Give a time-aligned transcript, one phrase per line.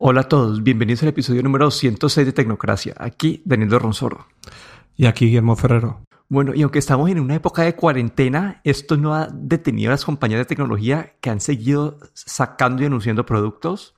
[0.00, 2.94] Hola a todos, bienvenidos al episodio número 106 de Tecnocracia.
[2.98, 4.28] Aquí Daniel Ronsoro.
[4.94, 6.04] Y aquí Guillermo Ferrero.
[6.28, 10.04] Bueno, y aunque estamos en una época de cuarentena, esto no ha detenido a las
[10.04, 13.96] compañías de tecnología que han seguido sacando y anunciando productos.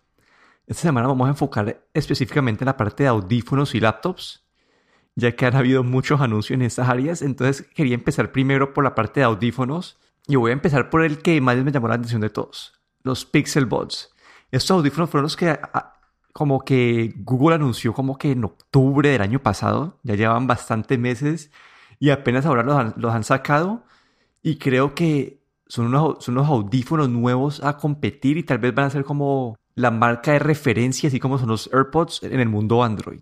[0.67, 4.43] Esta semana vamos a enfocar específicamente en la parte de audífonos y laptops,
[5.17, 7.21] ya que han habido muchos anuncios en estas áreas.
[7.21, 11.19] Entonces quería empezar primero por la parte de audífonos y voy a empezar por el
[11.19, 14.15] que más me llamó la atención de todos, los Pixel Buds.
[14.51, 15.59] Estos audífonos fueron los que
[16.33, 21.51] como que Google anunció como que en octubre del año pasado, ya llevan bastantes meses
[21.99, 22.63] y apenas ahora
[22.97, 23.85] los han, sacado
[24.43, 28.87] y creo que son unos, son unos audífonos nuevos a competir y tal vez van
[28.87, 32.83] a ser como la marca de referencia, así como son los AirPods en el mundo
[32.83, 33.21] Android.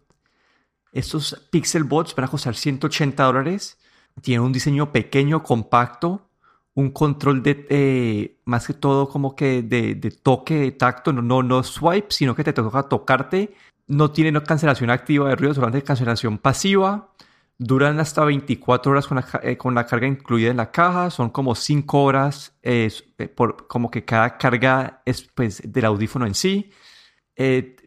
[0.93, 3.79] Estos Pixel Buds van a costar 180 dólares,
[4.23, 6.28] tienen un diseño pequeño, compacto,
[6.79, 11.23] un control de, eh, más que todo como que de, de, toque, de tacto, no,
[11.23, 13.53] no, no swipe, sino que te toca tocarte.
[13.89, 17.13] No tiene cancelación activa de ruido, solamente cancelación pasiva.
[17.59, 21.11] Duran hasta 24 horas con la, eh, con la carga incluida en la caja.
[21.11, 22.89] Son como 5 horas, eh,
[23.35, 26.71] por, como que cada carga es pues, del audífono en sí.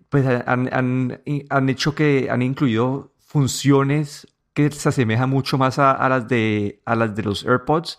[0.09, 5.93] pues han, han, han, hecho que han incluido funciones que se asemejan mucho más a,
[5.93, 7.97] a, las, de, a las de los AirPods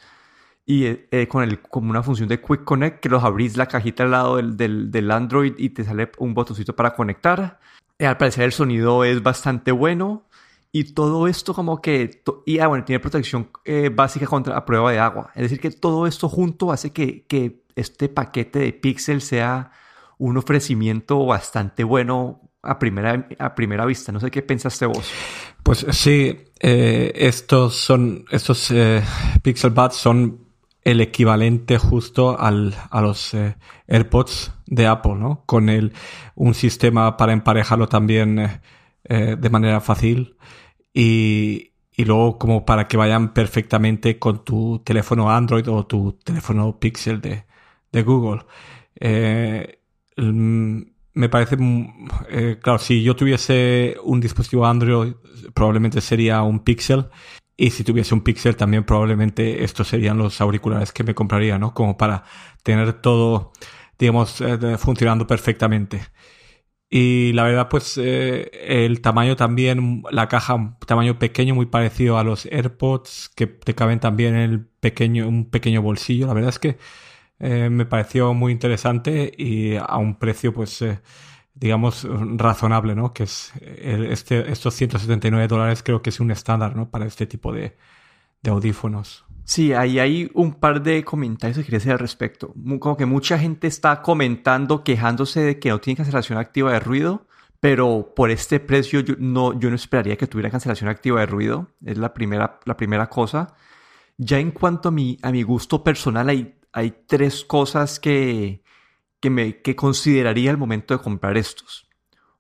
[0.73, 4.05] y eh, con el, como una función de Quick Connect que los abrís la cajita
[4.05, 7.61] al lado del, del, del Android y te sale un botoncito para conectar.
[7.99, 10.25] Eh, al parecer el sonido es bastante bueno
[10.73, 12.23] y todo esto como que...
[12.47, 15.31] Y ah, bueno, tiene protección eh, básica contra la prueba de agua.
[15.35, 19.73] Es decir, que todo esto junto hace que, que este paquete de Pixel sea
[20.17, 24.11] un ofrecimiento bastante bueno a primera, a primera vista.
[24.11, 25.11] No sé qué pensaste vos.
[25.63, 29.03] Pues sí, eh, estos son, estos eh,
[29.43, 30.42] Pixel Buds son
[30.85, 35.45] el equivalente justo al, a los eh, AirPods de Apple, ¿no?
[35.47, 35.93] Con el,
[36.35, 38.61] un sistema para emparejarlo también eh,
[39.05, 40.37] eh, de manera fácil
[40.93, 46.79] y, y luego como para que vayan perfectamente con tu teléfono Android o tu teléfono
[46.79, 47.45] Pixel de,
[47.93, 48.43] de Google.
[51.15, 51.57] me parece,
[52.61, 55.15] claro, si yo tuviese un dispositivo Android,
[55.55, 57.07] probablemente sería un Pixel
[57.57, 61.75] y si tuviese un Pixel también probablemente estos serían los auriculares que me compraría, ¿no?
[61.75, 62.25] Como para
[62.63, 63.53] tener todo,
[63.99, 66.03] digamos, eh, funcionando perfectamente.
[66.91, 72.19] Y la verdad, pues eh, el tamaño también, la caja, un tamaño pequeño, muy parecido
[72.19, 76.27] a los AirPods, que te caben también en el pequeño, un pequeño bolsillo.
[76.27, 76.79] La verdad es que
[77.39, 80.85] eh, me pareció muy interesante y a un precio, pues
[81.55, 83.13] digamos, razonable, ¿no?
[83.13, 86.91] Que es este, estos 179 dólares creo que es un estándar, ¿no?
[86.91, 87.77] Para este tipo de,
[88.43, 89.25] de audífonos.
[89.45, 92.55] Sí, ahí hay un par de comentarios que quería hacer al respecto.
[92.79, 97.27] Como que mucha gente está comentando, quejándose de que no tiene cancelación activa de ruido,
[97.61, 101.69] pero por este precio yo no, yo no esperaría que tuviera cancelación activa de ruido.
[101.85, 103.55] Es la primera, la primera cosa.
[104.17, 108.62] Ya en cuanto a mi, a mi gusto personal, hay, hay tres cosas que,
[109.23, 111.89] que, me, que consideraría al momento de comprar estos.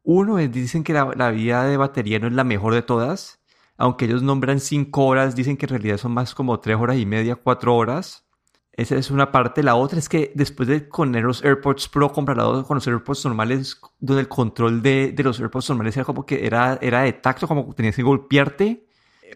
[0.02, 3.40] Uno es, dicen que la, vida de batería no es la mejor de todas,
[3.78, 7.06] aunque ellos nombran 5 horas, dicen que en realidad son más como 3 horas y
[7.06, 8.26] media, 4 horas.
[8.72, 9.62] Esa es una parte.
[9.62, 13.80] La otra es que después de con los AirPods Pro comparado con los AirPods normales,
[14.00, 17.46] donde el control de, de los AirPods normales era como que era, era de tacto,
[17.46, 18.86] como tenías que golpearte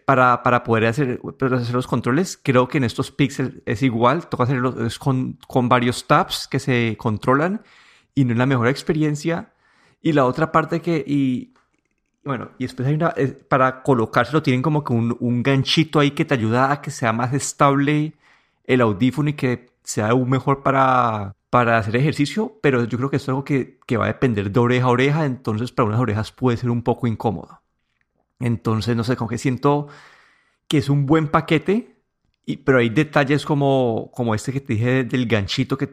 [0.05, 2.39] para, para poder hacer, hacer, los controles.
[2.41, 6.95] Creo que en estos Pixel es igual, toca hacerlos con, con varios tabs que se
[6.97, 7.61] controlan
[8.15, 9.53] y no es la mejor experiencia.
[10.01, 11.53] Y la otra parte que, y
[12.23, 13.13] bueno, y después hay una,
[13.47, 17.13] para colocárselo tienen como que un, un ganchito ahí que te ayuda a que sea
[17.13, 18.13] más estable
[18.65, 23.17] el audífono y que sea aún mejor para, para hacer ejercicio, pero yo creo que
[23.17, 26.31] es algo que, que va a depender de oreja a oreja, entonces para unas orejas
[26.31, 27.61] puede ser un poco incómodo.
[28.39, 29.87] Entonces, no sé, como que siento
[30.67, 32.01] que es un buen paquete,
[32.45, 35.89] y, pero hay detalles como, como este que te dije del ganchito que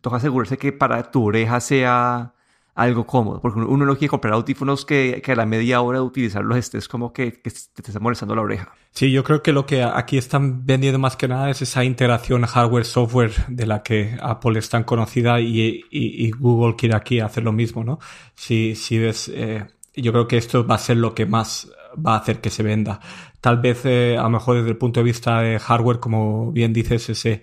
[0.00, 2.34] toca asegurarse que para tu oreja sea
[2.74, 6.04] algo cómodo, porque uno no quiere comprar audífonos que, que a la media hora de
[6.04, 8.72] utilizarlos estés como que, que, te está molestando la oreja.
[8.92, 12.46] Sí, yo creo que lo que aquí están vendiendo más que nada es esa integración
[12.46, 15.60] hardware-software de la que Apple es tan conocida y,
[15.90, 17.98] y, y, Google quiere aquí hacer lo mismo, ¿no?
[18.34, 22.14] Si, si ves, eh, yo creo que esto va a ser lo que más va
[22.14, 23.00] a hacer que se venda.
[23.40, 26.72] Tal vez, eh, a lo mejor desde el punto de vista de hardware, como bien
[26.72, 27.42] dices, ese,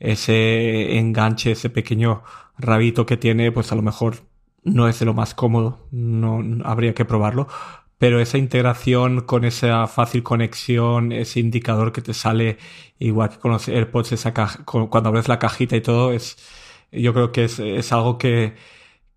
[0.00, 2.22] ese enganche, ese pequeño
[2.58, 4.16] rabito que tiene, pues a lo mejor
[4.64, 7.48] no es de lo más cómodo, no habría que probarlo,
[7.98, 12.58] pero esa integración con esa fácil conexión, ese indicador que te sale
[12.98, 14.34] igual que con los AirPods, esa
[14.64, 16.36] cuando abres la cajita y todo, es,
[16.92, 18.54] yo creo que es, es algo que,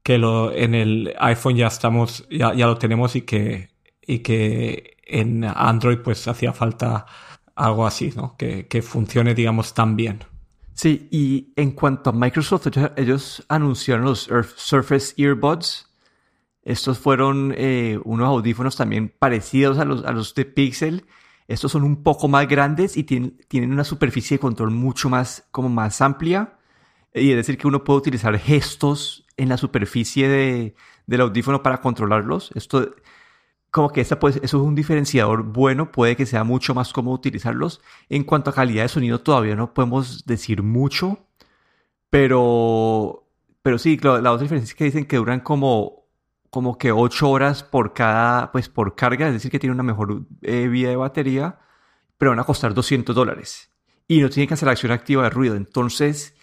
[0.04, 3.69] que lo, en el iPhone ya estamos, ya, ya lo tenemos y que,
[4.10, 7.06] y que en Android pues hacía falta
[7.56, 8.36] algo así, ¿no?
[8.38, 10.24] Que, que funcione, digamos, tan bien.
[10.74, 15.92] Sí, y en cuanto a Microsoft, ellos anunciaron los Surface Earbuds.
[16.64, 21.06] Estos fueron eh, unos audífonos también parecidos a los, a los de Pixel.
[21.48, 25.48] Estos son un poco más grandes y tienen, tienen una superficie de control mucho más,
[25.52, 26.58] como más amplia.
[27.14, 31.82] Y es decir, que uno puede utilizar gestos en la superficie de, del audífono para
[31.82, 32.52] controlarlos.
[32.56, 32.96] Esto
[33.72, 37.16] como que esta, pues, eso es un diferenciador bueno, puede que sea mucho más cómodo
[37.16, 37.82] utilizarlos.
[38.10, 41.28] En cuanto a calidad de sonido, todavía no podemos decir mucho,
[42.10, 43.28] pero,
[43.62, 46.08] pero sí, la, otra diferencia es que dicen que duran como,
[46.50, 50.26] como que 8 horas por cada, pues por carga, es decir, que tiene una mejor
[50.42, 51.60] eh, vida de batería,
[52.18, 53.72] pero van a costar 200 dólares.
[54.08, 55.56] Y no tiene cancelación activa de ruido.
[55.56, 56.36] Entonces,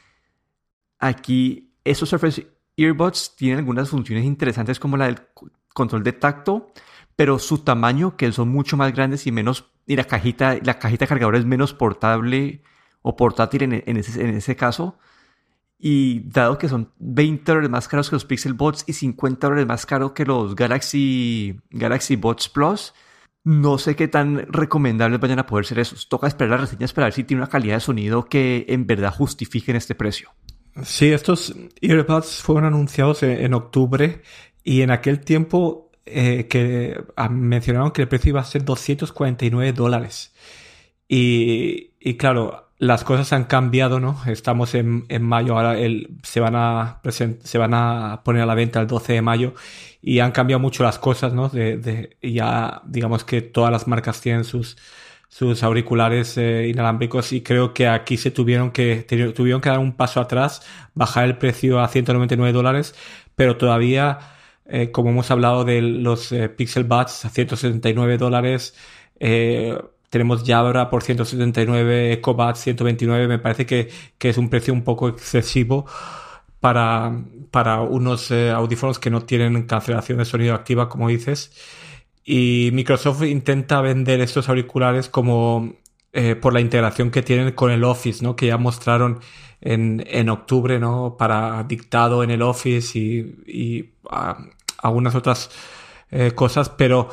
[1.00, 2.46] aquí, esos Surface
[2.76, 5.20] Earbuds tienen algunas funciones interesantes como la del
[5.74, 6.72] control de tacto,
[7.16, 11.06] pero su tamaño, que son mucho más grandes y menos, y la cajita, la cajita
[11.06, 12.62] cargadora es menos portable
[13.02, 14.98] o portátil en, ese, en ese caso.
[15.78, 19.66] Y dado que son 20 dólares más caros que los Pixel Bots y 50 dólares
[19.66, 22.94] más caros que los Galaxy, Galaxy Bots Plus,
[23.44, 26.08] no sé qué tan recomendables vayan a poder ser esos.
[26.08, 29.14] Toca esperar las reseñas para ver si tiene una calidad de sonido que en verdad
[29.14, 30.30] justifiquen este precio.
[30.82, 34.22] Sí, estos earbuds fueron anunciados en octubre
[34.64, 39.72] y en aquel tiempo eh, que ah, mencionaron que el precio iba a ser 249
[39.72, 40.32] dólares.
[41.08, 44.20] Y, y claro, las cosas han cambiado, ¿no?
[44.26, 48.54] Estamos en, en mayo, ahora el, se, van a se van a poner a la
[48.54, 49.54] venta el 12 de mayo
[50.02, 51.50] y han cambiado mucho las cosas, ¿no?
[52.22, 54.76] Ya, digamos que todas las marcas tienen sus,
[55.28, 59.96] sus auriculares eh, inalámbricos y creo que aquí se tuvieron que, tuvieron que dar un
[59.96, 60.62] paso atrás,
[60.94, 62.94] bajar el precio a 199 dólares,
[63.34, 64.35] pero todavía
[64.68, 68.74] eh, como hemos hablado de los eh, Pixel Buds a 179 dólares,
[69.20, 69.78] eh,
[70.10, 75.08] tenemos Jabra por 179, EcoBuds 129, me parece que, que, es un precio un poco
[75.08, 75.86] excesivo
[76.60, 77.12] para,
[77.50, 81.52] para unos audífonos que no tienen cancelación de sonido activa, como dices.
[82.24, 85.74] Y Microsoft intenta vender estos auriculares como
[86.40, 88.36] por la integración que tienen con el Office, ¿no?
[88.36, 89.20] Que ya mostraron
[89.60, 91.16] en, en octubre, ¿no?
[91.18, 94.38] Para dictado en el Office y, y ah,
[94.78, 95.50] algunas otras
[96.10, 97.08] eh, cosas, pero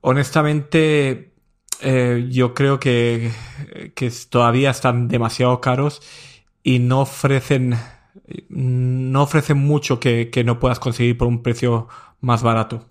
[0.00, 1.32] honestamente
[1.80, 3.32] eh, yo creo que,
[3.94, 6.00] que, todavía están demasiado caros
[6.62, 7.76] y no ofrecen
[8.48, 11.88] no ofrecen mucho que, que, no puedas conseguir por un precio
[12.20, 12.88] más barato.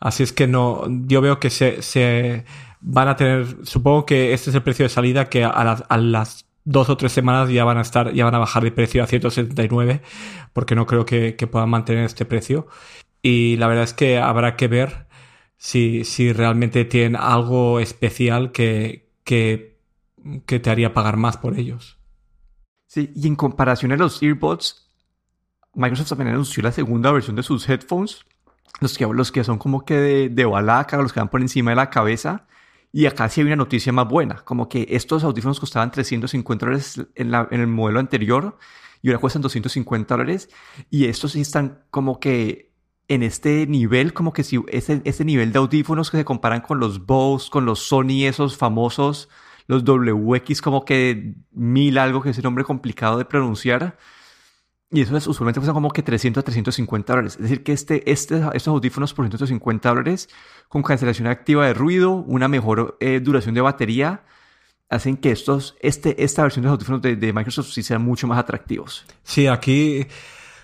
[0.00, 2.44] Así es que no, yo veo que se, se
[2.80, 5.96] van a tener, supongo que este es el precio de salida que a las, a
[5.98, 9.02] las dos o tres semanas ya van a estar, ya van a bajar de precio
[9.02, 10.02] a 179,
[10.52, 12.68] porque no creo que, que puedan mantener este precio.
[13.22, 15.08] Y la verdad es que habrá que ver
[15.56, 19.80] si, si realmente tienen algo especial que, que,
[20.46, 21.98] que te haría pagar más por ellos.
[22.86, 24.88] Sí, y en comparación a los earbuds,
[25.74, 28.24] Microsoft también anunció la segunda versión de sus headphones,
[28.80, 31.72] los que, los que son como que de, de balaca, los que van por encima
[31.72, 32.46] de la cabeza.
[32.90, 37.06] Y acá sí hay una noticia más buena, como que estos audífonos costaban 350 dólares
[37.14, 38.56] en, la, en el modelo anterior
[39.02, 40.48] y ahora cuestan 250 dólares.
[40.88, 42.67] Y estos sí están como que
[43.08, 46.78] en este nivel, como que si ese, ese nivel de audífonos que se comparan con
[46.78, 49.30] los Bose, con los Sony, esos famosos,
[49.66, 53.98] los WX, como que mil algo, que es un nombre complicado de pronunciar.
[54.90, 57.34] Y eso es, usualmente cuesta como que 300 a 350 dólares.
[57.36, 60.28] Es decir, que este, este, estos audífonos por 150 dólares,
[60.68, 64.22] con cancelación activa de ruido, una mejor eh, duración de batería,
[64.88, 68.26] hacen que estos, este, esta versión de los audífonos de, de Microsoft sí sean mucho
[68.26, 69.04] más atractivos.
[69.22, 70.06] Sí, aquí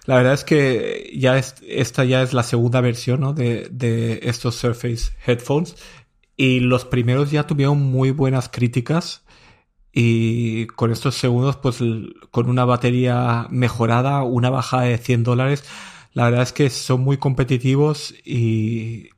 [0.04, 3.32] la verdad es que ya esta ya es la segunda versión ¿no?
[3.32, 5.76] de, estos Surface Headphones.
[6.37, 9.25] Y los primeros ya tuvieron muy buenas críticas.
[9.92, 11.78] Y con estos segundos pues
[12.30, 15.64] con una batería mejorada, una bajada de 100 dólares,
[16.12, 19.11] la verdad es que son muy competitivos y,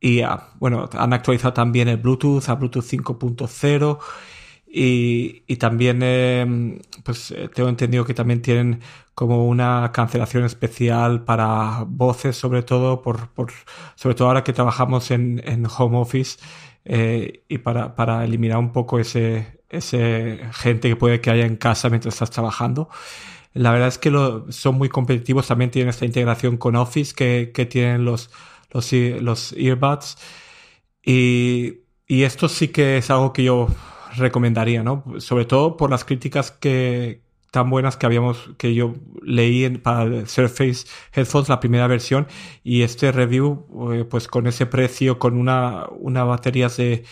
[0.00, 0.22] y
[0.58, 3.98] bueno, han actualizado también el Bluetooth a Bluetooth 5.0
[4.70, 8.80] y, y, también eh, pues eh, tengo entendido que también tienen
[9.14, 13.52] como una cancelación especial para voces, sobre todo, por, por
[13.94, 16.38] sobre todo ahora que trabajamos en, en home office
[16.84, 21.56] eh, y para, para, eliminar un poco ese, ese gente que puede que haya en
[21.56, 22.88] casa mientras estás trabajando.
[23.54, 27.52] La verdad es que lo, son muy competitivos, también tienen esta integración con Office que,
[27.54, 28.30] que tienen los,
[28.70, 30.18] los, los earbuds.
[31.04, 33.68] Y, y esto sí que es algo que yo
[34.18, 35.04] recomendaría, ¿no?
[35.18, 40.26] Sobre todo por las críticas que, tan buenas que habíamos que yo leí en, para
[40.26, 42.26] Surface Headphones la primera versión
[42.62, 47.04] y este review eh, pues con ese precio con una una baterías de,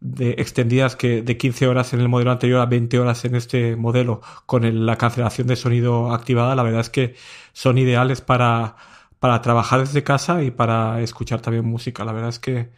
[0.00, 3.76] de extendidas que de 15 horas en el modelo anterior a 20 horas en este
[3.76, 7.14] modelo con la cancelación de sonido activada la verdad es que
[7.52, 8.76] son ideales para
[9.18, 12.70] para trabajar desde casa y para escuchar también música la verdad es que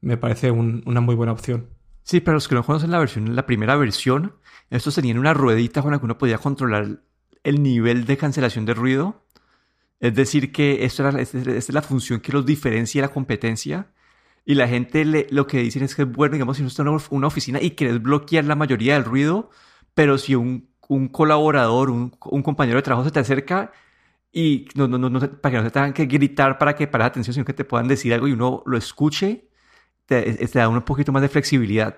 [0.00, 1.68] me parece una muy buena opción
[2.02, 4.34] Sí, para los que no conocen la versión, la primera versión,
[4.70, 7.00] estos tenían una ruedita con la que uno podía controlar
[7.44, 9.24] el nivel de cancelación de ruido.
[10.00, 13.92] Es decir, que esta es la función que los diferencia de la competencia.
[14.44, 17.26] Y la gente lo que dicen es que bueno, digamos, si uno está en una
[17.26, 19.50] oficina y quieres bloquear la mayoría del ruido,
[19.94, 20.68] pero si un,
[21.12, 23.72] colaborador, un, compañero de trabajo se te acerca
[24.32, 27.34] y no, no, no, para que no se tengan que gritar para que para atención,
[27.34, 29.49] sino que te puedan decir algo y uno lo escuche,
[30.10, 31.96] te, da un poquito más de flexibilidad.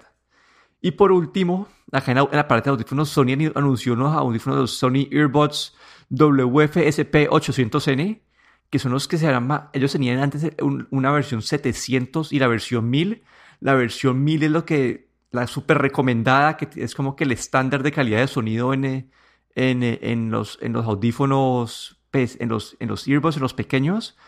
[0.83, 5.75] Y por último, acá en la, parte de audífonos, Sony anunció unos audífonos Sony Earbuds
[6.11, 8.21] WFSP800N,
[8.69, 10.47] que son los que se llama, ellos tenían antes
[10.91, 13.23] una versión 700 y la versión 1000.
[13.61, 17.83] La versión 1000 es lo que, la súper recomendada, que es como que el estándar
[17.83, 19.11] de calidad de sonido en, en,
[19.55, 24.19] en, los, en los audífonos, en los, en los earbuds, en los pequeños,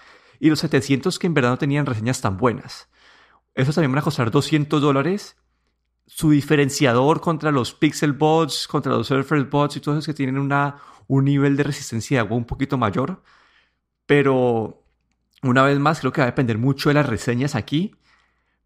[0.41, 2.89] y los 700 que en verdad no tenían reseñas tan buenas.
[3.55, 5.37] Esos también van a costar 200 dólares.
[6.07, 10.39] Su diferenciador contra los Pixel Bots, contra los Surface Bots y todos esos que tienen
[10.39, 13.23] una, un nivel de resistencia de agua un poquito mayor.
[14.07, 14.85] Pero
[15.43, 17.95] una vez más, creo que va a depender mucho de las reseñas aquí.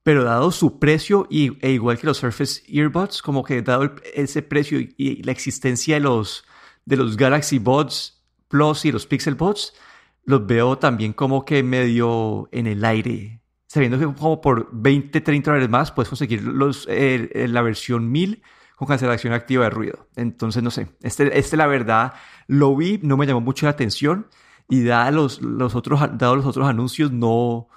[0.03, 4.43] Pero dado su precio, y, e igual que los Surface Earbuds, como que dado ese
[4.43, 6.45] precio y, la existencia de los,
[6.87, 9.75] de los Galaxy Buds Plus y los Pixel Buds,
[10.25, 15.51] los veo también como que medio en el aire sabiendo que como por 20, 30
[15.51, 18.43] dólares más puedes conseguir los, la versión 1000
[18.75, 20.09] con cancelación activa de ruido.
[20.17, 22.15] Entonces, no sé, este, este la verdad
[22.47, 24.27] lo vi, no me llamó mucho la atención
[24.69, 27.69] y dado los, los, otros, dado los otros anuncios no,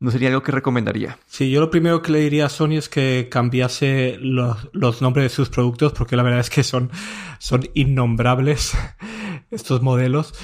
[0.00, 1.18] no sería algo que recomendaría.
[1.26, 5.24] Sí, yo lo primero que le diría a Sony es que cambiase los, los nombres
[5.24, 6.90] de sus productos porque la verdad es que son,
[7.38, 8.72] son innombrables
[9.50, 10.34] estos modelos.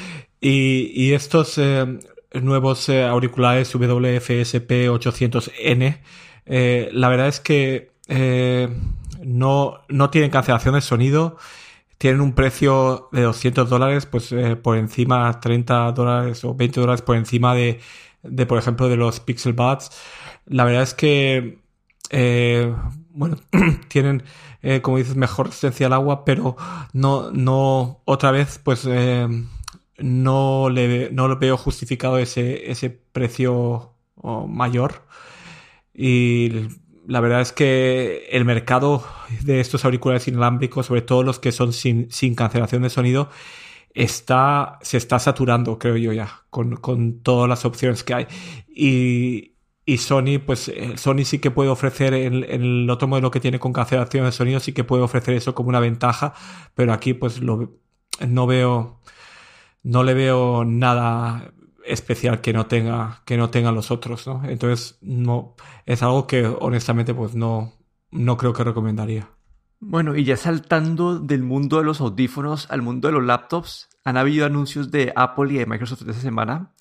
[0.41, 1.99] Y, y estos, eh,
[2.43, 6.01] nuevos eh, auriculares WFSP 800N.
[6.47, 8.69] Eh, la verdad es que eh,
[9.23, 11.37] no, no tienen cancelación de sonido.
[11.99, 17.17] Tienen un precio de 200 dólares, pues por encima, 30 dólares o 20 dólares por
[17.17, 17.81] encima de,
[18.23, 19.91] de por ejemplo, de los Pixel Buds.
[20.47, 21.61] La verdad es que,
[23.11, 23.37] bueno,
[23.89, 24.25] tienen,
[24.83, 26.57] como dices, mejor resistencia al agua, pero
[26.93, 28.87] no, no, otra vez, pues
[29.99, 33.95] no le no lo veo justificado ese, ese precio
[34.49, 35.07] mayor.
[35.95, 36.51] Y
[37.07, 39.05] la verdad es que el mercado
[39.43, 43.31] de estos auriculares inalámbricos, sobre todo los que son sin, sin cancelación de sonido,
[43.95, 48.27] está, se está saturando, creo yo ya, con, con todas las opciones que hay.
[48.69, 49.55] Y,
[49.87, 53.59] y Sony, pues eh, Sony sí que puede ofrecer en, el otro modelo que tiene
[53.59, 56.35] con cancelación de sonido, sí que puede ofrecer eso como una ventaja,
[56.75, 57.79] pero aquí pues lo,
[58.27, 59.01] no veo
[59.85, 61.53] no le veo nada
[61.87, 64.43] especial que no tenga que no tengan los otros, ¿no?
[64.45, 65.55] Entonces no
[65.87, 67.75] es algo que honestamente pues no
[68.11, 69.31] no creo que recomendaría.
[69.81, 74.17] Bueno, y ya saltando del mundo de los audífonos al mundo de los laptops, han
[74.17, 76.73] habido anuncios de Apple y de Microsoft esta semana.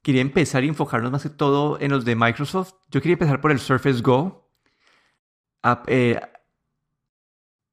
[0.00, 2.74] Quería empezar y enfocarnos más que todo en los de Microsoft.
[2.90, 4.48] Yo quería empezar por el Surface Go.
[5.86, 6.20] Eh,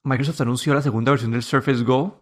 [0.04, 2.19] Microsoft anunció la segunda versión del Surface Go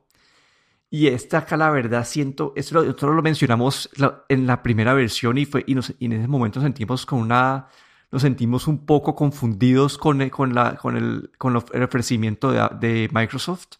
[0.89, 3.89] y esta acá, la verdad, siento, esto nosotros lo mencionamos
[4.29, 7.67] en la primera versión y, fue, y, en ese momento sentimos con una,
[8.10, 13.77] nos sentimos un poco confundidos con, con, la, con, el, con el ofrecimiento de, Microsoft.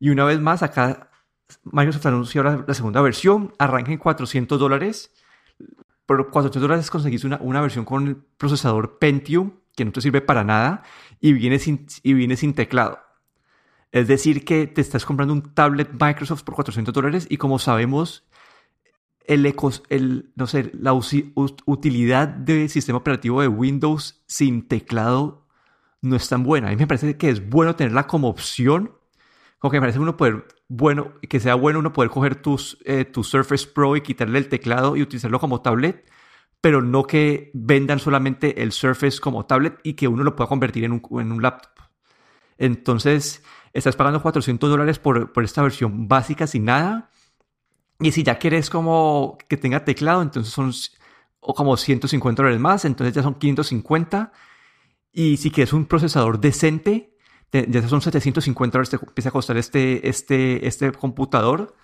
[0.00, 1.10] Y una vez más, acá
[1.64, 5.12] Microsoft anunció la, la segunda versión, arranca en 400 dólares.
[6.06, 10.22] Por 400 dólares conseguís una, una versión con el procesador Pentium, que no te sirve
[10.22, 10.82] para nada,
[11.20, 13.00] y viene sin, y viene sin teclado.
[13.90, 18.28] Es decir, que te estás comprando un tablet Microsoft por 400 dólares y como sabemos,
[19.28, 19.54] el,
[19.90, 25.46] el, no sé, la utilidad del sistema operativo de Windows sin teclado
[26.00, 26.68] no es tan buena.
[26.68, 28.92] A mí me parece que es bueno tenerla como opción.
[29.58, 33.04] Como que me parece uno poder, bueno, que sea bueno uno poder coger tus, eh,
[33.04, 36.08] tu Surface Pro y quitarle el teclado y utilizarlo como tablet,
[36.60, 40.84] pero no que vendan solamente el Surface como tablet y que uno lo pueda convertir
[40.84, 41.72] en un, en un laptop.
[42.56, 43.42] Entonces,
[43.78, 47.10] estás pagando 400 dólares por, esta versión básica sin nada.
[48.00, 50.72] Y si ya quieres como que tenga teclado, entonces son
[51.40, 54.32] o como 150 dólares más, entonces ya son 550.
[55.12, 57.16] Y si quieres un procesador decente,
[57.52, 61.74] ya son 750 dólares, te empieza a costar este, este, este computador.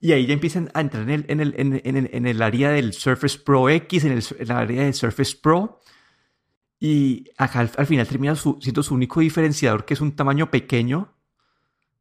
[0.00, 2.70] Y ahí ya empiezan a entrar en el, en el, en el, en el área
[2.70, 5.80] del Surface Pro X, en el, área del Surface Pro.
[6.78, 11.17] Y acá al, final termina siendo su único diferenciador, que es un tamaño pequeño,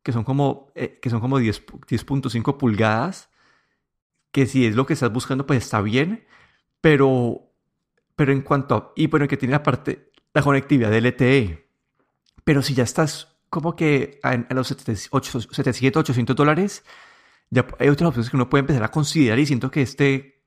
[0.04, 3.30] que son como, eh, que son como 10.5 pulgadas,
[4.32, 6.26] que si es lo que estás buscando, pues está bien,
[6.82, 7.52] pero,
[8.16, 11.68] pero en cuanto a, y bueno, que tiene aparte la conectividad de LTE,
[12.44, 16.84] pero si ya estás como que a, los 700, 800 dólares,
[17.50, 20.44] ya hay otras opciones que uno puede empezar a considerar y siento que este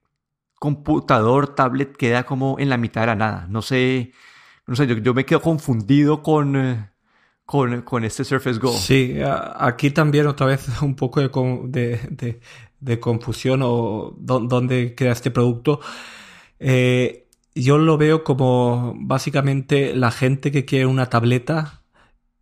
[0.55, 3.47] computador, tablet queda como en la mitad de la nada.
[3.49, 4.13] No sé,
[4.67, 6.90] no sé, yo, yo me quedo confundido con,
[7.51, 8.73] eh, con, este Surface Go.
[8.73, 9.17] Sí,
[9.57, 12.41] aquí también otra vez un poco de,
[12.81, 15.81] de, confusión o dónde queda este producto.
[16.59, 21.83] Eh, yo lo veo como básicamente la gente que quiere una tableta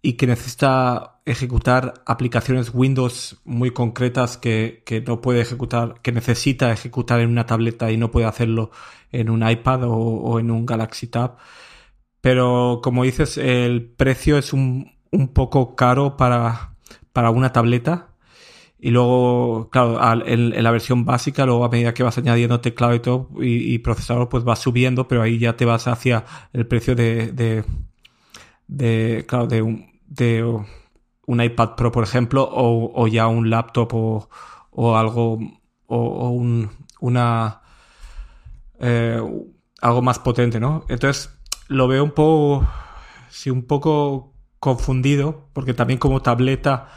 [0.02, 7.20] y que necesita ejecutar aplicaciones Windows muy concretas que, no puede ejecutar, que necesita ejecutar
[7.20, 8.70] en una tableta y no puede hacerlo
[9.10, 11.36] en un iPad o en un Galaxy Tab.
[12.20, 16.74] Pero como dices, el precio es un, un poco caro para,
[17.12, 18.08] para una tableta.
[18.80, 23.00] Y luego, claro, en, la versión básica, luego a medida que vas añadiendo teclado y
[23.00, 27.64] todo y, procesador, pues va subiendo, pero ahí ya te vas hacia el precio de,
[28.68, 30.44] de, claro, de un, de
[31.26, 34.28] un iPad Pro, por ejemplo, o, ya un laptop o,
[34.70, 35.40] o algo,
[35.86, 37.62] o, un, una,
[38.78, 39.20] eh,
[39.80, 40.84] algo más potente, ¿no?
[40.88, 41.36] Entonces,
[41.66, 42.66] lo veo un poco,
[43.28, 44.27] sí, un poco
[44.60, 46.88] confundido, porque también como tableta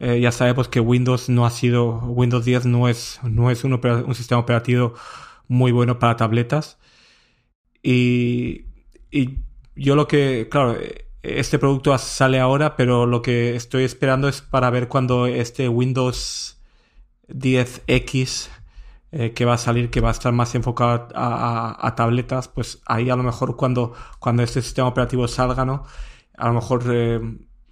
[0.00, 4.14] eh, ya sabemos que Windows no ha sido, Windows 10 no es, no es un,
[4.14, 4.94] sistema operativo
[5.48, 6.78] muy bueno para tabletas.
[7.82, 8.66] Y,
[9.10, 9.38] y,
[9.74, 10.76] yo lo que, claro,
[11.22, 16.60] este producto sale ahora, pero lo que estoy esperando es para ver cuando este Windows
[17.28, 18.48] 10X
[19.10, 22.82] eh, que va a salir, que va a estar más enfocado a, a, tabletas, pues
[22.86, 25.84] ahí a lo mejor cuando, cuando este sistema operativo salga, ¿no?
[26.38, 27.20] A lo mejor eh,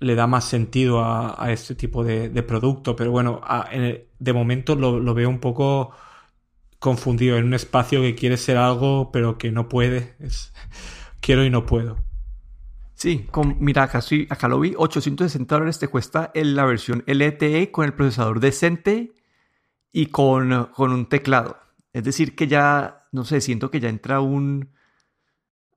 [0.00, 3.40] le da más sentido a, este tipo de, producto, pero bueno,
[4.18, 5.92] de momento lo, veo un poco
[6.78, 10.16] confundido en un espacio que quiere ser algo, pero que no puede.
[11.20, 11.96] Quiero y no puedo.
[12.94, 14.00] Sí, mira, acá,
[14.30, 19.12] acá lo vi, 860 dólares te cuesta en la versión LTE con el procesador decente
[19.92, 21.58] y con, con un teclado.
[21.92, 24.70] Es decir, que ya, no sé, siento que ya entra un...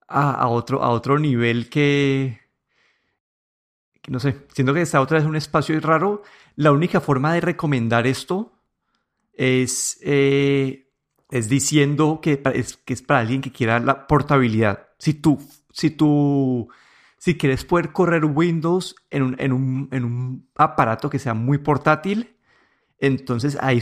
[0.07, 2.39] a, otro, a otro nivel que,
[4.09, 6.23] no sé, siento que esta otra es un espacio raro.
[6.55, 8.53] La única forma de recomendar esto
[9.33, 10.89] es, eh,
[11.29, 14.87] es diciendo que es, que es para alguien que quiera la portabilidad.
[14.97, 15.39] Si tú,
[15.71, 16.69] si tú,
[17.17, 21.59] si quieres poder correr Windows en un, en un, en un aparato que sea muy
[21.59, 22.35] portátil,
[22.97, 23.81] entonces ahí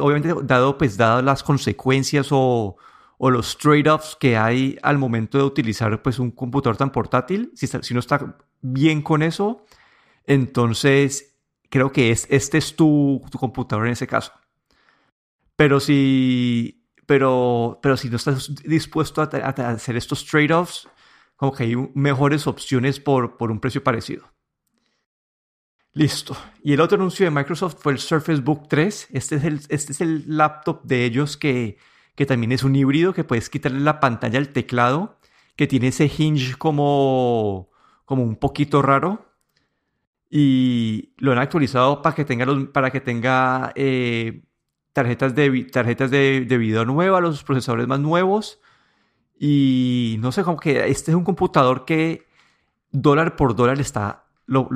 [0.00, 2.76] obviamente dado, pues, las consecuencias o,
[3.18, 7.66] o los trade-offs que hay al momento de utilizar pues, un computador tan portátil, si,
[7.66, 9.64] si no está bien con eso,
[10.24, 11.36] entonces
[11.70, 14.32] creo que es, este es tu, tu computador en ese caso.
[15.56, 20.88] Pero si, pero, pero si no estás dispuesto a, hacer estos trade-offs,
[21.36, 24.30] como que hay mejores opciones por, por un precio parecido.
[25.92, 26.36] Listo.
[26.62, 29.08] Y el otro anuncio de Microsoft fue el Surface Book 3.
[29.12, 31.78] Este es el, este es el laptop de ellos que,
[32.14, 35.18] que también es un híbrido, que puedes quitarle la pantalla al teclado,
[35.56, 37.70] que tiene ese hinge como,
[38.06, 39.26] como un poquito raro.
[40.30, 44.42] Y lo han actualizado para que tenga, para que tenga eh,
[44.92, 48.60] tarjetas, de, tarjetas de, video nuevas, los procesadores más nuevos.
[49.38, 52.26] Y no sé, como que este es un computador que
[52.90, 54.68] dólar por dólar está, lo,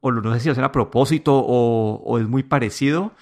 [0.00, 3.12] o no sé si lo hacen a propósito o, o, es muy parecido,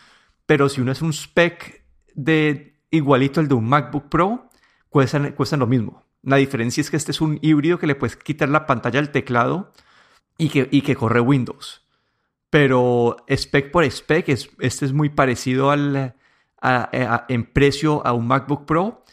[0.47, 1.85] pero si uno es un spec
[2.15, 4.49] de igualito al de un MacBook Pro,
[4.89, 6.05] cuestan, cuestan lo mismo.
[6.23, 9.11] La diferencia es que este es un híbrido que le puedes quitar la pantalla al
[9.11, 9.73] teclado
[10.37, 11.87] y que, y que corre Windows.
[12.51, 16.15] Pero spec por spec, es, este es muy parecido al,
[17.29, 19.05] en precio a un MacBook Pro.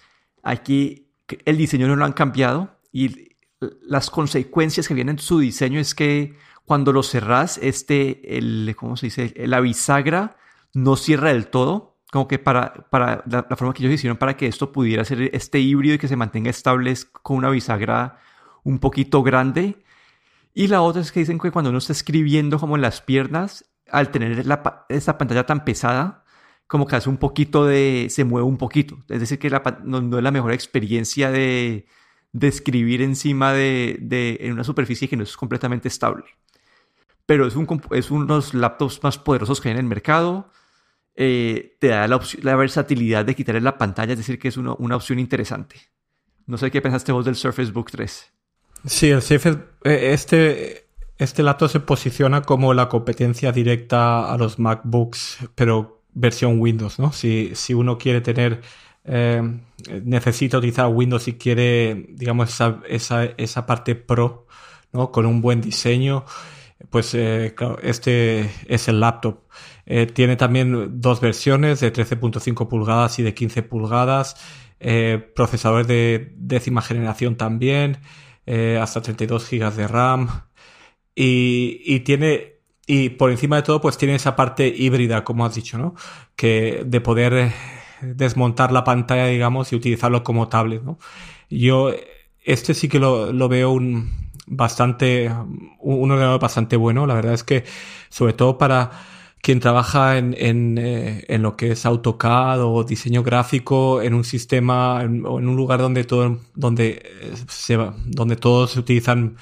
[0.43, 1.11] Aquí
[1.45, 5.95] el diseño no lo han cambiado y las consecuencias que vienen en su diseño es
[5.95, 9.33] que cuando lo cerrás, este, el, ¿cómo se dice?
[9.37, 10.37] La bisagra
[10.73, 14.47] no cierra del todo como que para, para la, forma que ellos hicieron para que
[14.47, 18.19] esto pudiera ser este híbrido y que se mantenga estable es con una bisagra
[18.63, 19.83] un poquito grande.
[20.53, 23.65] Y la otra es que dicen que cuando uno está escribiendo como en las piernas,
[23.91, 26.23] al tener la, esta pantalla tan pesada,
[26.67, 28.97] como que hace un poquito de, se mueve un poquito.
[29.09, 29.49] Es decir, que
[29.83, 31.87] no, es la mejor experiencia de,
[32.33, 36.25] de escribir encima de, de, en una superficie que no es completamente estable.
[37.25, 40.51] pero es, un, es uno de los laptops más poderosos que hay en el mercado.
[41.19, 45.17] Eh, te da la, versatilidad de quitarle la pantalla, es decir, que es una opción
[45.17, 45.77] interesante.
[46.47, 48.33] No sé qué pensaste vos del Surface Book 3.
[48.85, 54.57] Sí, el Surface, eh, este, este laptop se posiciona como la competencia directa a los
[54.57, 57.11] MacBooks, pero versión Windows, ¿no?
[57.11, 58.61] Si, si uno quiere tener,
[59.03, 59.41] eh,
[60.03, 64.47] necesita utilizar Windows y quiere, digamos, esa, esa, esa parte pro,
[64.93, 65.11] ¿no?
[65.11, 66.23] Con un buen diseño,
[66.89, 67.53] pues eh,
[67.83, 69.41] este es el laptop.
[69.87, 74.35] Eh, tiene también dos versiones de 13.5 pulgadas y de 15 pulgadas,
[74.79, 77.99] eh, procesadores de décima generación también,
[78.45, 80.43] eh, hasta 32 GB de RAM
[81.15, 85.55] y, y, tiene y por encima de todo pues tiene esa parte híbrida como has
[85.55, 85.95] dicho, ¿no?
[86.35, 87.51] Que de poder
[88.01, 90.99] desmontar la pantalla digamos y utilizarlo como tablet, ¿no?
[91.49, 91.91] Yo
[92.41, 95.31] este sí que lo, lo veo un bastante,
[95.79, 97.05] un ordenador bastante bueno.
[97.05, 97.65] La verdad es que,
[98.09, 98.91] sobre todo para
[99.47, 104.25] quien trabaja en, en, eh, en lo que es AutoCAD o diseño gráfico en un
[104.25, 109.37] sistema o en un lugar donde todo, donde eh, se donde todos utilizan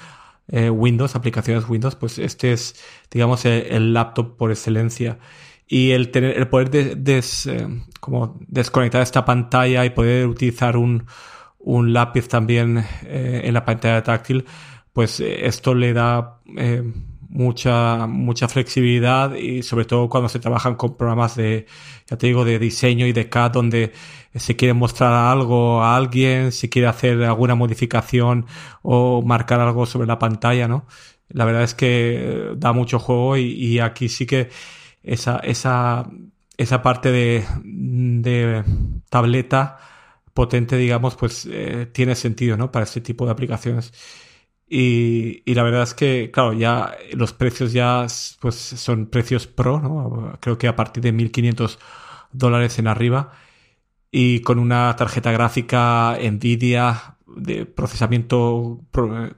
[0.46, 2.76] eh, Windows, aplicaciones Windows, pues este es,
[3.10, 5.18] digamos, el, laptop por excelencia.
[5.66, 7.50] Y el tener, el poder des,
[7.98, 11.06] como desconectar esta pantalla y poder utilizar un,
[11.58, 14.44] un lápiz también en la pantalla táctil,
[14.92, 16.38] pues esto le da
[17.36, 21.66] mucha, mucha flexibilidad y sobre todo cuando se trabajan con programas de,
[22.06, 23.92] ya te digo, de diseño y de CAD donde
[24.34, 28.46] se quiere mostrar algo a alguien, se quiere hacer alguna modificación
[28.82, 30.86] o marcar algo sobre la pantalla, ¿no?
[31.28, 34.48] La verdad es que da mucho juego y, aquí sí que
[35.02, 36.08] esa, esa,
[36.56, 38.64] esa parte de, de
[39.10, 39.78] tableta
[40.34, 42.70] potente, digamos, pues eh, tiene sentido, ¿no?
[42.72, 43.92] Para este tipo de aplicaciones.
[44.68, 48.06] Y, la verdad es que, claro, ya los precios ya
[48.40, 50.38] pues, son precios pro, ¿no?
[50.40, 51.78] Creo que a partir de 1.500
[52.32, 53.32] dólares en arriba.
[54.10, 58.80] Y con una tarjeta gráfica NVIDIA de procesamiento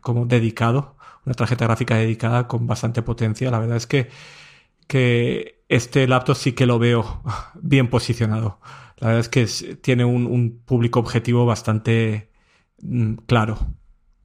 [0.00, 3.50] como dedicado, una tarjeta gráfica dedicada con bastante potencia.
[3.50, 4.10] La verdad es que,
[4.86, 7.22] que este laptop sí que lo veo
[7.62, 8.60] bien posicionado.
[8.98, 12.30] La verdad es que tiene un, un público objetivo bastante
[12.82, 13.77] mm, claro.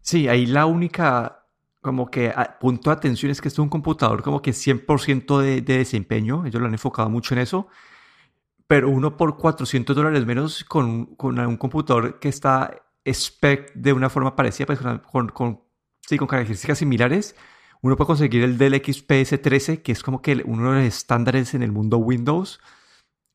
[0.04, 1.48] Sí, ahí la única
[1.82, 5.62] como que ah, punto de atención es que es un computador como que 100% de,
[5.62, 7.68] de desempeño, ellos lo han enfocado mucho en eso,
[8.68, 14.10] pero uno por 400 dólares menos con, con un computador que está spec de una
[14.10, 15.62] forma parecida, pues con, con,
[16.02, 17.36] sí, con características similares,
[17.82, 21.54] uno puede conseguir el Dell XPS 13, que es como que uno de los estándares
[21.54, 22.62] en el mundo Windows,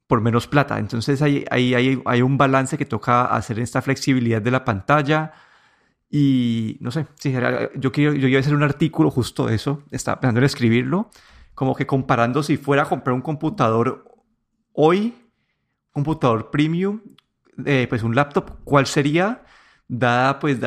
[0.06, 0.78] por menos plata.
[0.78, 5.32] Entonces ahí, ahí, hay, hay un balance que toca hacer esta flexibilidad de la pantalla,
[6.10, 7.06] y no sé,
[7.76, 11.10] yo, quiero, yo iba a hacer un artículo justo de eso, estaba pensando en escribirlo,
[11.54, 14.04] como que comparando si fuera a comprar un computador
[14.72, 15.14] hoy,
[15.90, 17.00] computador premium,
[17.64, 19.44] eh, pues un laptop, ¿cuál sería?
[19.86, 20.58] Dada, pues,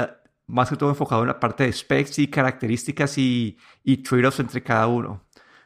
[0.45, 4.61] más que todo enfocado en la parte de specs y características y, y trade-offs entre
[4.61, 5.23] cada uno.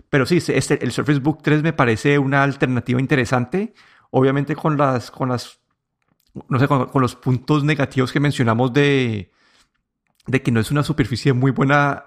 [0.09, 3.73] Pero sí, este, el Surface Book 3 me parece una alternativa interesante,
[4.11, 5.59] obviamente con las, con las,
[6.47, 9.31] no sé, con los puntos negativos que mencionamos de,
[10.27, 12.05] de que no es una superficie muy buena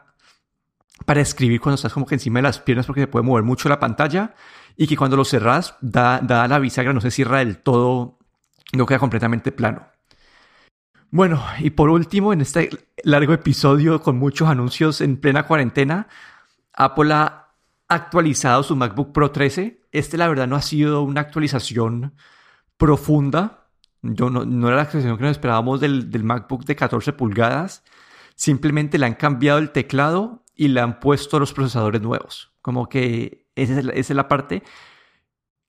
[1.05, 3.69] para escribir cuando estás como que encima de las piernas porque se puede mover mucho
[3.69, 4.35] la pantalla
[4.77, 8.19] y que cuando lo cerras, da, da la bisagra, no se cierra del todo,
[8.73, 9.89] no queda completamente plano.
[11.11, 12.69] Bueno, y por último, en este
[13.03, 16.07] largo episodio con muchos anuncios en plena cuarentena,
[16.75, 17.49] Apple ha
[17.89, 19.89] actualizado su MacBook Pro 13.
[19.91, 22.15] Este, la verdad, no ha sido una actualización
[22.77, 23.71] profunda.
[24.03, 27.83] Yo no, no era la actualización que nos esperábamos del, del MacBook de 14 pulgadas.
[28.39, 32.53] Simplemente le han cambiado el teclado y le han puesto los procesadores nuevos.
[32.63, 34.63] Como que esa es la, parte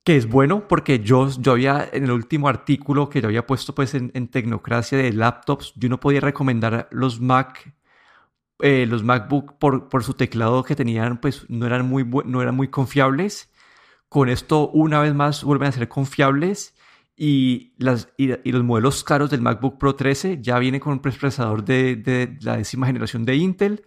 [0.04, 3.74] que es bueno porque yo, yo había, en el último artículo que yo había puesto
[3.74, 7.74] pues en, Tecnocracia de laptops, yo no podía recomendar los Mac,
[8.60, 12.56] eh, los MacBook por, por su teclado que tenían pues no eran muy, no eran
[12.56, 13.50] muy confiables.
[14.10, 16.76] Con esto una vez más vuelven a ser confiables
[17.22, 22.38] y, los modelos caros del MacBook Pro 13 ya vienen con un procesador de, de,
[22.40, 23.86] la décima generación de Intel,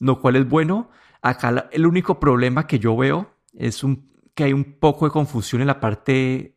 [0.00, 0.88] lo cual es bueno.
[1.20, 5.60] Acá el único problema que yo veo es un, que hay un poco de confusión
[5.60, 6.56] en la parte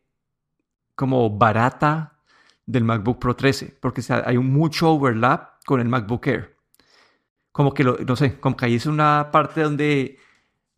[0.94, 2.22] como barata
[2.64, 6.56] del MacBook Pro 13, porque hay mucho overlap con el MacBook Air.
[7.52, 10.18] Como que, lo, no sé, como que ahí es una parte donde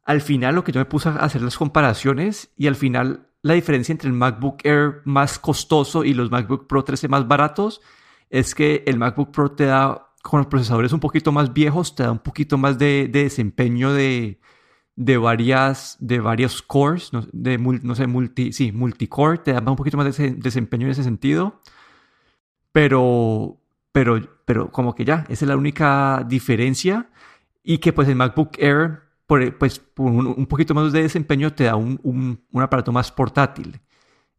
[0.03, 3.55] al final lo que yo me puse a hacer las comparaciones y al final la
[3.55, 7.81] diferencia entre el MacBook Air más costoso y los MacBook Pro 13 más baratos
[8.31, 12.03] es que el MacBook Pro te da, con los procesadores un poquito más viejos, te
[12.03, 14.39] da un poquito más de, desempeño de,
[14.97, 19.77] de varias, de varios cores, no, de, no sé, multi, sí, multicore, te da un
[19.77, 21.63] poquito más de desempeño en ese sentido,
[22.71, 23.61] pero,
[23.93, 27.11] pero, pero como que ya, esa es la única diferencia.
[27.63, 31.65] Y que pues el MacBook Air, por, pues por un, poquito más de desempeño te
[31.65, 33.79] da un, un, aparato más portátil.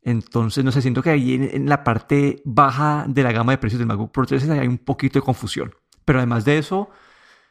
[0.02, 3.78] Entonces, no sé, siento que ahí en, la parte baja de la gama de precios
[3.78, 5.75] del MacBook Pro 3 hay un poquito de confusión.
[6.06, 6.89] Pero además de eso,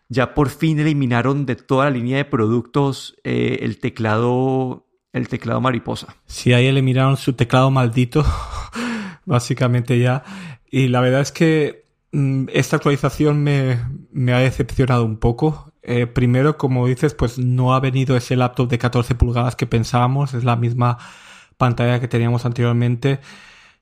[0.09, 5.61] ya por fin eliminaron de toda la línea de productos eh, el teclado el teclado
[5.61, 6.17] mariposa.
[6.27, 8.25] Sí, ahí eliminaron su teclado maldito,
[9.25, 10.25] básicamente ya.
[10.71, 13.79] Y la verdad es que mm, esta actualización me,
[14.11, 15.68] me, ha decepcionado un poco.
[15.91, 20.35] Eh, primero, como dices, pues no ha venido ese laptop de 14 pulgadas que pensábamos,
[20.35, 20.99] es la misma
[21.57, 23.21] pantalla que teníamos anteriormente.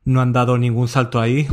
[0.05, 1.49] No han dado ningún salto ahí.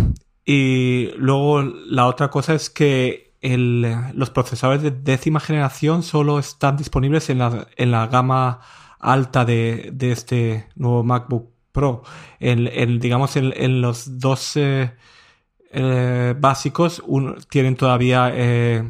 [0.45, 7.31] Y luego la otra cosa es que los procesadores de décima generación solo están disponibles
[7.31, 8.59] en la, en la gama
[8.99, 12.03] alta de, este nuevo MacBook Pro.
[12.39, 17.01] En, digamos, en, los dos eh, básicos
[17.49, 18.83] tienen todavía eh,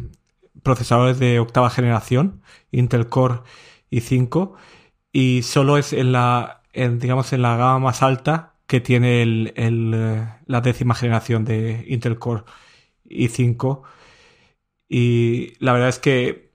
[0.63, 3.41] procesadores de octava generación, Intel Core
[3.91, 4.53] i5,
[5.11, 9.53] y solo es en la, digamos, en la gama más alta que tiene el,
[10.47, 12.43] la décima generación de Intel Core
[13.05, 13.83] i5
[14.89, 16.53] y la verdad es que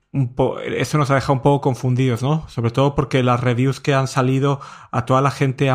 [0.76, 2.48] eso nos ha dejado un poco confundidos, ¿no?
[2.48, 5.70] Sobre todo porque las reviews que han salido a toda la gente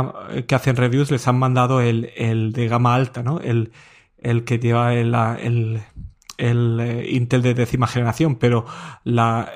[0.48, 3.40] que hacen reviews les han mandado el, el de gama alta, ¿no?
[3.40, 3.74] El,
[4.18, 5.84] el que lleva el, el,
[6.38, 8.66] el, eh, Intel de décima generación, pero
[9.04, 9.52] la,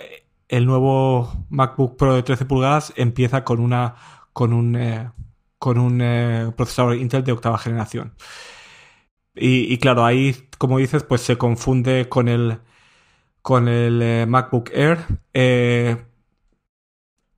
[0.50, 3.96] el nuevo MacBook Pro de 13 pulgadas empieza con una
[4.34, 5.12] con un eh,
[5.60, 8.14] con un eh, procesador Intel de octava generación.
[9.40, 12.60] Y, claro, ahí, como dices, pues se confunde con el
[13.44, 15.06] con el MacBook Air.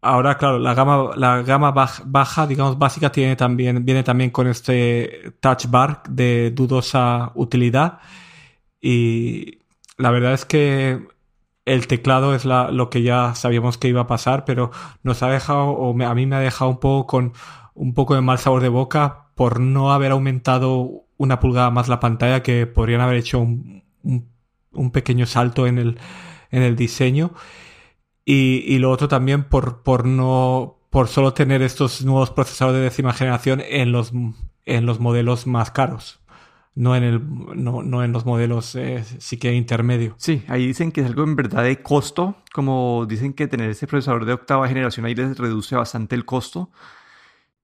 [0.01, 5.33] Ahora, claro, la gama, la gama baja, digamos, básica, tiene también, viene también con este
[5.41, 7.99] Touch Bar de dudosa utilidad.
[8.81, 9.59] Y
[9.97, 11.07] la verdad es que
[11.65, 14.71] el teclado es lo que ya sabíamos que iba a pasar, pero
[15.03, 17.33] nos ha dejado, o a mí me ha dejado un poco con
[17.73, 21.99] un poco de mal sabor de boca por no haber aumentado una pulgada más la
[21.99, 23.83] pantalla, que podrían haber hecho un
[24.71, 25.99] un pequeño salto en el,
[26.51, 27.33] en el diseño.
[28.25, 32.85] Y, y, lo otro también por, por no por solo tener estos nuevos procesadores de
[32.85, 34.11] décima generación en los,
[34.65, 36.18] en los modelos más caros.
[36.79, 37.21] No en, el,
[37.61, 40.15] no, no en los modelos eh, sí que intermedio.
[40.17, 43.85] Sí, ahí dicen que es algo en verdad de costo, como dicen que tener ese
[43.85, 46.71] procesador de octava generación ahí les reduce bastante el costo.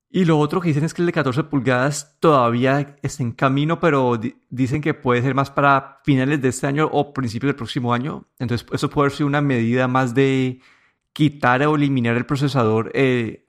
[0.10, 3.80] Y lo otro que dicen es que el de 14 pulgadas todavía está en camino,
[3.80, 7.94] pero dicen que puede ser más para finales de este año o principios del próximo
[7.94, 8.28] año.
[8.38, 10.60] Entonces, eso puede ser una medida más de
[11.14, 13.48] quitar o eliminar el procesador, eh,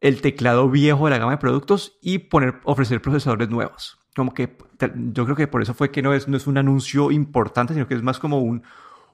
[0.00, 4.01] el teclado viejo de la gama de productos y poner, ofrecer procesadores nuevos.
[4.14, 4.56] Como que
[5.12, 7.86] yo creo que por eso fue que no es, no es un anuncio importante, sino
[7.88, 8.62] que es más como un,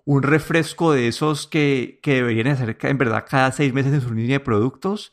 [0.04, 4.14] un refresco de esos que, que deberían hacer en verdad cada seis meses en su
[4.14, 5.12] línea de productos,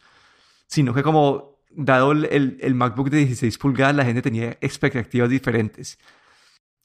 [0.67, 5.99] sino que como dado el, el, MacBook de 16 pulgadas, la gente tenía expectativas diferentes.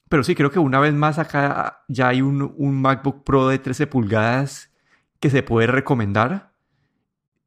[0.09, 3.61] Pero sí, creo que una vez más acá ya hay un, un, MacBook Pro de
[3.61, 4.73] 13 pulgadas
[5.21, 6.53] que se puede recomendar.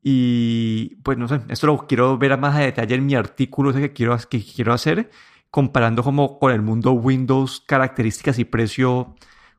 [0.01, 3.91] Y pues no sé, esto lo quiero ver más a detalle en mi artículo que
[3.91, 5.09] quiero, que quiero hacer,
[5.53, 9.13] comparando como con el mundo Windows, características y precio,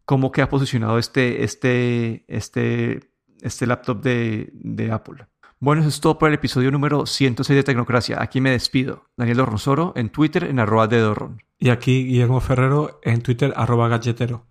[0.04, 5.28] cómo queda posicionado este, este, este, este laptop de, Apple.
[5.60, 8.20] Bueno, eso es todo por el episodio número 106 de Tecnocracia.
[8.20, 9.04] Aquí me despido.
[9.16, 11.40] Daniel Dorronsoro en Twitter en arroba de Dorron.
[11.60, 14.46] Y aquí Guillermo Ferrero en Twitter arroba galletero.